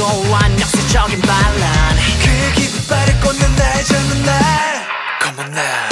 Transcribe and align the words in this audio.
또한 0.00 0.58
역사적인 0.58 1.20
반란 1.20 1.96
그의 2.22 2.52
깃발을 2.54 3.20
꽂는 3.20 3.56
날 3.56 3.84
젊은 3.84 4.22
날 4.24 4.88
Come 5.22 5.38
on 5.40 5.52
now 5.52 5.88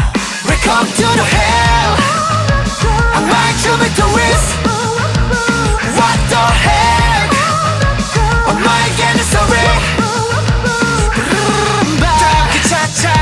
Welcome 0.46 0.88
to 0.96 1.02
the 1.02 1.24
hell 1.24 1.96
I 3.14 3.20
might 3.26 3.58
you 3.66 3.74
with 3.78 3.94
the 3.96 4.06
risk 4.16 4.56
What 5.98 6.18
the 6.30 6.44
heck 6.64 7.28
I 8.46 8.54
might 8.64 8.96
get 8.96 9.14
it 9.14 9.26
sorry 9.28 9.68
다음키 12.00 12.62
차차 12.68 13.12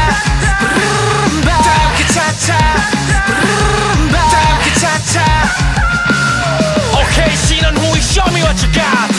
다음키 1.42 2.06
차차 2.12 2.58
다음키 4.12 4.78
차차 4.78 5.24
Okay, 7.00 7.34
신원 7.34 7.76
후이 7.76 7.98
show 7.98 8.28
me 8.32 8.42
what 8.42 8.62
you 8.62 8.70
got 8.72 9.15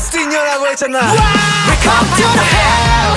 저스틴이라고 0.00 0.66
했잖아 0.68 1.00
Welcome 1.00 2.08
to 2.16 2.22
the 2.32 2.44
hell 2.44 3.09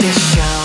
this 0.00 0.34
shot. 0.34 0.55